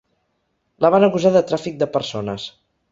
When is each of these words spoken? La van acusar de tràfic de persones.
La 0.85 0.91
van 0.95 1.07
acusar 1.09 1.35
de 1.37 1.47
tràfic 1.53 1.81
de 1.85 1.93
persones. 1.99 2.53